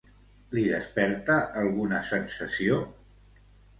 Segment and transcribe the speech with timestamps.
[0.57, 2.81] Li desperta alguna sensació?